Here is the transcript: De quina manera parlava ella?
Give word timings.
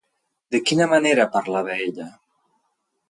De 0.55 0.61
quina 0.69 0.87
manera 0.95 1.27
parlava 1.37 1.77
ella? 1.87 2.09